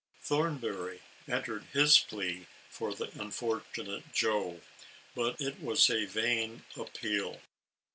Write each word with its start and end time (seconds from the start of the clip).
Thornbury 0.23 0.99
entered 1.27 1.63
his 1.73 1.99
plea 1.99 2.47
for 2.71 2.91
the 2.95 3.11
unfortunate 3.21 4.11
Joe, 4.11 4.61
but 5.13 5.39
it 5.39 5.61
was 5.61 5.91
a 5.91 6.05
vain, 6.05 6.63
appeal. 6.75 7.39